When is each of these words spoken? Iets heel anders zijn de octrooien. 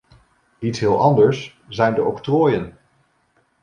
Iets 0.59 0.79
heel 0.79 1.01
anders 1.01 1.59
zijn 1.67 1.93
de 1.93 2.03
octrooien. 2.03 2.77